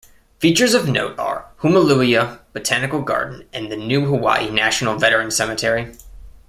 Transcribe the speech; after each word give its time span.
Features 0.39 0.73
of 0.73 0.89
note 0.89 1.19
are 1.19 1.51
Hoomaluhia 1.61 2.39
Botanical 2.53 3.03
Garden 3.03 3.47
and 3.53 3.71
the 3.71 3.77
new 3.77 4.05
Hawaii 4.07 4.49
National 4.49 4.97
Veterans 4.97 5.35
Cemetery. 5.35 5.95